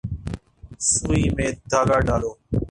سوئی 0.91 1.23
میں 1.35 1.49
دھاگہ 1.69 1.97
ڈالو 2.05 2.31